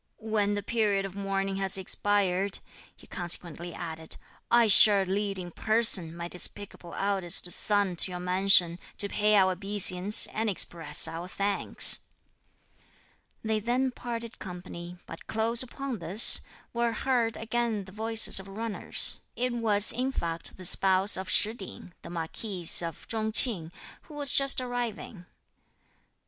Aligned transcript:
"When 0.17 0.55
the 0.55 0.63
period 0.63 1.05
of 1.05 1.13
mourning 1.13 1.57
has 1.57 1.77
expired," 1.77 2.57
he 2.95 3.05
consequently 3.05 3.71
added, 3.71 4.17
"I 4.49 4.67
shall 4.67 5.03
lead 5.05 5.37
in 5.37 5.51
person, 5.51 6.17
my 6.17 6.27
despicable 6.27 6.95
eldest 6.95 7.51
son 7.51 7.95
to 7.97 8.09
your 8.09 8.19
mansion, 8.19 8.79
to 8.97 9.07
pay 9.07 9.35
our 9.35 9.51
obeisance, 9.51 10.25
and 10.33 10.49
express 10.49 11.07
our 11.07 11.27
thanks." 11.27 11.99
They 13.43 13.59
then 13.59 13.91
parted 13.91 14.39
company, 14.39 14.97
but 15.05 15.27
close 15.27 15.61
upon 15.61 15.99
this, 15.99 16.41
were 16.73 16.93
heard 16.93 17.37
again 17.37 17.85
the 17.85 17.91
voices 17.91 18.39
of 18.39 18.47
runners. 18.47 19.19
It 19.35 19.53
was, 19.53 19.91
in 19.91 20.11
fact, 20.11 20.57
the 20.57 20.65
spouse 20.65 21.15
of 21.15 21.29
Shih 21.29 21.53
Ting, 21.53 21.93
the 22.01 22.09
marquis 22.09 22.65
of 22.81 23.07
Chung 23.07 23.31
Ching, 23.31 23.71
who 24.01 24.15
was 24.15 24.31
just 24.31 24.59
arriving. 24.59 25.27